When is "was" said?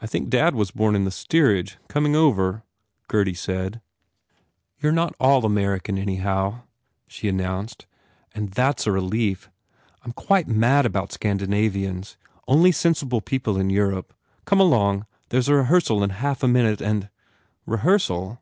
0.54-0.70